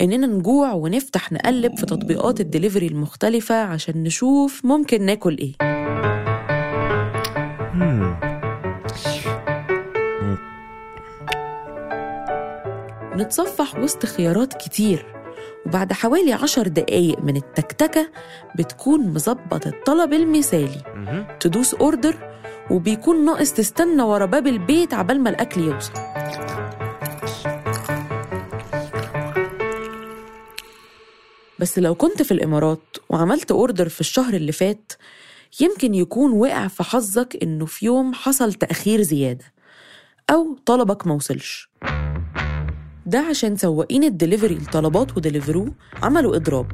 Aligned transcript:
إننا 0.00 0.26
نجوع 0.26 0.72
ونفتح 0.72 1.32
نقلب 1.32 1.76
في 1.76 1.86
تطبيقات 1.86 2.40
الدليفري 2.40 2.86
المختلفة 2.86 3.54
عشان 3.54 4.02
نشوف 4.02 4.64
ممكن 4.64 5.02
ناكل 5.02 5.38
إيه. 5.38 5.52
نتصفح 13.16 13.78
وسط 13.78 14.06
خيارات 14.06 14.54
كتير 14.54 15.06
وبعد 15.66 15.92
حوالي 15.92 16.32
عشر 16.32 16.68
دقايق 16.68 17.18
من 17.20 17.36
التكتكة 17.36 18.10
بتكون 18.58 19.08
مظبط 19.08 19.66
الطلب 19.66 20.12
المثالي. 20.12 20.82
تدوس 21.40 21.74
order 21.74 22.16
وبيكون 22.70 23.24
ناقص 23.24 23.52
تستنى 23.52 24.02
ورا 24.02 24.26
باب 24.26 24.46
البيت 24.46 24.94
عبال 24.94 25.20
ما 25.20 25.30
الأكل 25.30 25.60
يوصل. 25.60 25.92
بس 31.60 31.78
لو 31.78 31.94
كنت 31.94 32.22
في 32.22 32.32
الإمارات 32.32 32.96
وعملت 33.08 33.50
order 33.50 33.88
في 33.88 34.00
الشهر 34.00 34.34
اللي 34.34 34.52
فات 34.52 34.92
يمكن 35.60 35.94
يكون 35.94 36.32
وقع 36.32 36.68
في 36.68 36.82
حظك 36.82 37.36
إنه 37.42 37.66
في 37.66 37.86
يوم 37.86 38.14
حصل 38.14 38.52
تأخير 38.52 39.02
زيادة 39.02 39.44
أو 40.30 40.58
طلبك 40.66 41.06
موصلش 41.06 41.68
ده 43.06 43.18
عشان 43.18 43.56
سواقين 43.56 44.04
الدليفري 44.04 44.54
لطلبات 44.54 45.16
ودليفرو 45.16 45.68
عملوا 46.02 46.36
إضراب. 46.36 46.72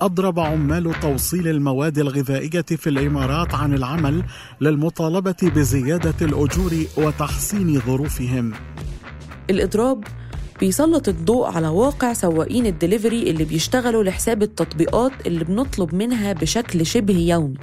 أضرب 0.00 0.38
عمال 0.40 1.00
توصيل 1.00 1.48
المواد 1.48 1.98
الغذائية 1.98 2.62
في 2.62 2.86
الإمارات 2.86 3.54
عن 3.54 3.74
العمل 3.74 4.24
للمطالبة 4.60 5.36
بزيادة 5.42 6.14
الأجور 6.26 6.72
وتحسين 6.96 7.80
ظروفهم. 7.80 8.52
الإضراب 9.50 10.04
بيسلط 10.60 11.08
الضوء 11.08 11.46
على 11.46 11.68
واقع 11.68 12.12
سواقين 12.12 12.66
الدليفري 12.66 13.30
اللي 13.30 13.44
بيشتغلوا 13.44 14.04
لحساب 14.04 14.42
التطبيقات 14.42 15.12
اللي 15.26 15.44
بنطلب 15.44 15.94
منها 15.94 16.32
بشكل 16.32 16.86
شبه 16.86 17.18
يومي. 17.18 17.58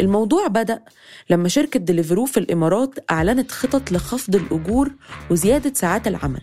الموضوع 0.00 0.46
بدأ 0.46 0.82
لما 1.30 1.48
شركة 1.48 1.80
دليفرو 1.80 2.24
في 2.26 2.40
الإمارات 2.40 2.98
أعلنت 3.10 3.50
خطط 3.50 3.92
لخفض 3.92 4.34
الأجور 4.36 4.90
وزيادة 5.30 5.72
ساعات 5.74 6.06
العمل. 6.08 6.42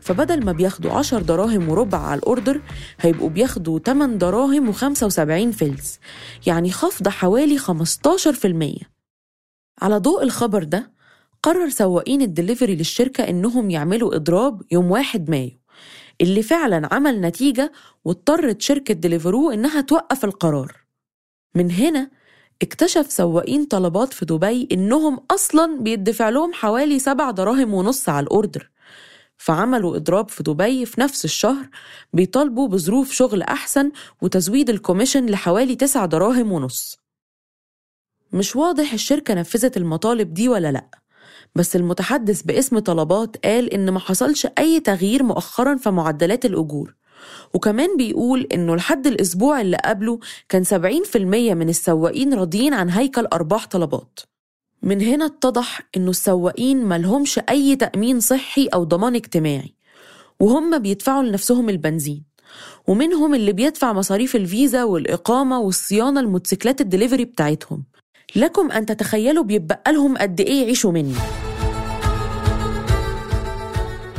فبدل 0.00 0.44
ما 0.44 0.52
بياخدوا 0.52 0.92
10 0.92 1.18
دراهم 1.18 1.68
وربع 1.68 1.98
على 1.98 2.18
ال 2.18 2.25
order 2.25 2.60
هيبقوا 3.00 3.28
بياخدوا 3.30 3.78
8 3.78 4.16
دراهم 4.16 4.72
و75 4.72 5.56
فلس 5.56 5.98
يعني 6.46 6.70
خفض 6.72 7.08
حوالي 7.08 7.58
15% 7.58 8.84
على 9.82 9.98
ضوء 9.98 10.22
الخبر 10.22 10.62
ده 10.64 10.90
قرر 11.42 11.68
سواقين 11.68 12.22
الدليفري 12.22 12.76
للشركة 12.76 13.28
إنهم 13.28 13.70
يعملوا 13.70 14.14
إضراب 14.16 14.62
يوم 14.70 14.90
1 14.90 15.30
مايو 15.30 15.50
اللي 16.20 16.42
فعلا 16.42 16.94
عمل 16.94 17.20
نتيجة 17.20 17.72
واضطرت 18.04 18.62
شركة 18.62 18.94
دليفرو 18.94 19.50
إنها 19.50 19.80
توقف 19.80 20.24
القرار. 20.24 20.76
من 21.54 21.70
هنا 21.70 22.10
اكتشف 22.62 23.12
سواقين 23.12 23.64
طلبات 23.64 24.12
في 24.12 24.24
دبي 24.24 24.68
إنهم 24.72 25.20
أصلا 25.30 25.78
بيدفع 25.80 26.28
لهم 26.28 26.52
حوالي 26.52 26.98
7 26.98 27.30
دراهم 27.30 27.74
ونص 27.74 28.08
على 28.08 28.24
ال 28.24 28.32
order 28.32 28.70
فعملوا 29.36 29.96
إضراب 29.96 30.28
في 30.28 30.42
دبي 30.42 30.86
في 30.86 31.00
نفس 31.00 31.24
الشهر 31.24 31.68
بيطالبوا 32.12 32.68
بظروف 32.68 33.12
شغل 33.12 33.42
أحسن 33.42 33.90
وتزويد 34.22 34.70
ال 34.70 34.75
commission 34.75 35.26
لحوالي 35.26 35.74
9 35.76 36.06
دراهم 36.06 36.52
ونص. 36.52 36.98
مش 38.32 38.56
واضح 38.56 38.92
الشركة 38.92 39.34
نفذت 39.34 39.76
المطالب 39.76 40.34
دي 40.34 40.48
ولا 40.48 40.72
لأ 40.72 40.90
بس 41.54 41.76
المتحدث 41.76 42.42
باسم 42.42 42.78
طلبات 42.78 43.36
قال 43.46 43.72
إن 43.72 43.90
ما 43.90 43.98
حصلش 43.98 44.46
أي 44.58 44.80
تغيير 44.80 45.22
مؤخرا 45.22 45.76
في 45.76 45.90
معدلات 45.90 46.44
الأجور. 46.44 46.94
وكمان 47.54 47.96
بيقول 47.96 48.46
إنه 48.52 48.76
لحد 48.76 49.06
الأسبوع 49.06 49.60
اللي 49.60 49.76
قبله 49.84 50.18
كان 50.48 50.64
70% 50.64 51.16
من 51.54 51.68
السواقين 51.68 52.34
راضيين 52.34 52.74
عن 52.74 52.90
هيكل 52.90 53.26
أرباح 53.26 53.66
طلبات. 53.66 54.20
من 54.82 55.00
هنا 55.00 55.26
اتضح 55.26 55.80
إنه 55.96 56.10
السواقين 56.10 56.84
ملهمش 56.84 57.40
أي 57.48 57.76
تأمين 57.76 58.20
صحي 58.20 58.66
أو 58.66 58.84
ضمان 58.84 59.14
اجتماعي. 59.14 59.74
وهم 60.40 60.78
بيدفعوا 60.78 61.22
لنفسهم 61.22 61.68
البنزين. 61.68 62.24
ومنهم 62.86 63.34
اللي 63.34 63.52
بيدفع 63.52 63.92
مصاريف 63.92 64.36
الفيزا 64.36 64.84
والإقامة 64.84 65.60
والصيانة 65.60 66.20
الموتوسيكلات 66.20 66.80
الدليفري 66.80 67.24
بتاعتهم. 67.24 67.84
لكم 68.36 68.72
أن 68.72 68.86
تتخيلوا 68.86 69.44
بيبقى 69.44 69.92
لهم 69.92 70.16
قد 70.16 70.40
إيه 70.40 70.62
يعيشوا 70.62 70.92
مني. 70.92 71.14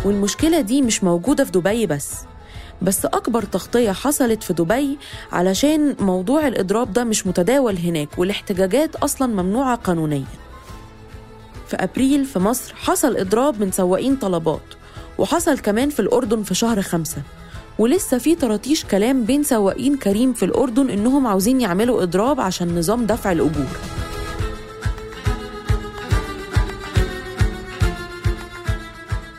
والمشكلة 0.05 0.61
دي 0.61 0.81
مش 0.81 1.03
موجودة 1.03 1.43
في 1.43 1.51
دبي 1.51 1.85
بس 1.85 2.11
بس 2.81 3.05
أكبر 3.05 3.43
تغطية 3.43 3.91
حصلت 3.91 4.43
في 4.43 4.53
دبي 4.53 4.97
علشان 5.31 5.95
موضوع 5.99 6.47
الإضراب 6.47 6.93
ده 6.93 7.03
مش 7.03 7.27
متداول 7.27 7.77
هناك 7.77 8.09
والاحتجاجات 8.17 8.95
أصلا 8.95 9.27
ممنوعة 9.43 9.75
قانونيا. 9.75 10.25
في 11.67 11.75
أبريل 11.75 12.25
في 12.25 12.39
مصر 12.39 12.73
حصل 12.75 13.17
إضراب 13.17 13.61
من 13.61 13.71
سواقين 13.71 14.15
طلبات 14.15 14.61
وحصل 15.17 15.59
كمان 15.59 15.89
في 15.89 15.99
الأردن 15.99 16.43
في 16.43 16.55
شهر 16.55 16.81
خمسة. 16.81 17.21
ولسه 17.79 18.17
في 18.17 18.35
طراطيش 18.35 18.85
كلام 18.85 19.23
بين 19.23 19.43
سواقين 19.43 19.97
كريم 19.97 20.33
في 20.33 20.45
الأردن 20.45 20.89
إنهم 20.89 21.27
عاوزين 21.27 21.61
يعملوا 21.61 22.03
إضراب 22.03 22.39
عشان 22.39 22.79
نظام 22.79 23.05
دفع 23.05 23.31
الأجور. 23.31 23.67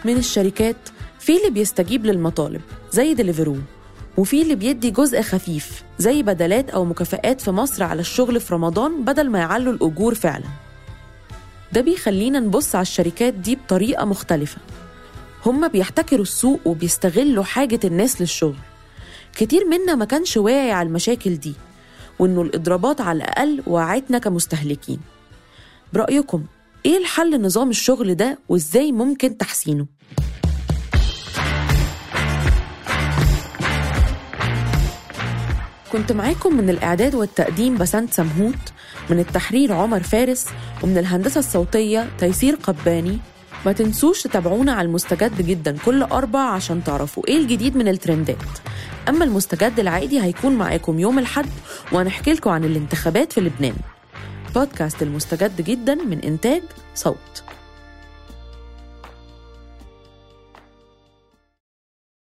من 0.04 0.16
الشركات 0.16 0.76
في 1.18 1.36
اللي 1.36 1.50
بيستجيب 1.50 2.06
للمطالب 2.06 2.60
زي 2.92 3.14
دليفرو 3.14 3.56
وفي 4.18 4.42
اللي 4.42 4.54
بيدي 4.54 4.90
جزء 4.90 5.22
خفيف 5.22 5.82
زي 5.98 6.22
بدلات 6.22 6.70
أو 6.70 6.84
مكافآت 6.84 7.40
في 7.40 7.50
مصر 7.50 7.82
على 7.82 8.00
الشغل 8.00 8.40
في 8.40 8.54
رمضان 8.54 9.04
بدل 9.04 9.30
ما 9.30 9.38
يعلوا 9.38 9.72
الأجور 9.72 10.14
فعلا. 10.14 10.44
ده 11.72 11.80
بيخلينا 11.80 12.40
نبص 12.40 12.74
على 12.74 12.82
الشركات 12.82 13.34
دي 13.34 13.56
بطريقة 13.56 14.04
مختلفة. 14.04 14.58
هما 15.46 15.66
بيحتكروا 15.68 16.22
السوق 16.22 16.60
وبيستغلوا 16.64 17.44
حاجة 17.44 17.80
الناس 17.84 18.20
للشغل. 18.20 18.56
كتير 19.36 19.64
منا 19.64 19.94
ما 19.94 20.04
كانش 20.04 20.36
واعي 20.36 20.72
على 20.72 20.86
المشاكل 20.86 21.36
دي 21.36 21.54
وإنه 22.18 22.42
الإضرابات 22.42 23.00
على 23.00 23.16
الأقل 23.16 23.62
وعتنا 23.66 24.18
كمستهلكين. 24.18 25.00
برأيكم 25.92 26.44
إيه 26.86 26.98
الحل 26.98 27.30
لنظام 27.34 27.70
الشغل 27.70 28.14
ده 28.14 28.38
وإزاي 28.48 28.92
ممكن 28.92 29.36
تحسينه؟ 29.36 29.86
كنت 35.92 36.12
معاكم 36.12 36.56
من 36.56 36.70
الإعداد 36.70 37.14
والتقديم 37.14 37.78
بسنت 37.78 38.12
سمهوت 38.12 38.54
من 39.10 39.18
التحرير 39.18 39.72
عمر 39.72 40.02
فارس 40.02 40.46
ومن 40.82 40.98
الهندسة 40.98 41.38
الصوتية 41.38 42.08
تيسير 42.18 42.54
قباني. 42.54 43.18
ما 43.66 43.72
تنسوش 43.72 44.22
تتابعونا 44.22 44.72
على 44.72 44.86
المستجد 44.86 45.42
جدا 45.46 45.76
كل 45.84 46.02
أربع 46.02 46.40
عشان 46.40 46.84
تعرفوا 46.84 47.28
إيه 47.28 47.36
الجديد 47.36 47.76
من 47.76 47.88
الترندات. 47.88 48.36
أما 49.08 49.24
المستجد 49.24 49.80
العادي 49.80 50.22
هيكون 50.22 50.54
معاكم 50.54 50.98
يوم 50.98 51.18
الحد 51.18 51.50
وهنحكي 51.92 52.32
لكم 52.32 52.50
عن 52.50 52.64
الانتخابات 52.64 53.32
في 53.32 53.40
لبنان. 53.40 53.74
بودكاست 54.54 55.02
المستجد 55.02 55.60
جدا 55.60 55.94
من 55.94 56.18
إنتاج 56.18 56.62
صوت. 56.94 57.49